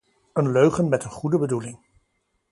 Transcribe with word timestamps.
Een 0.33 0.51
leugen 0.51 0.89
met 0.89 1.03
een 1.03 1.09
goede 1.11 1.37
bedoeling. 1.39 1.77